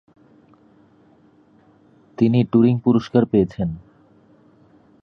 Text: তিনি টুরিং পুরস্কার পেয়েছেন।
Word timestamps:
তিনি 2.17 2.39
টুরিং 2.43 2.75
পুরস্কার 2.79 3.23
পেয়েছেন। 3.25 3.69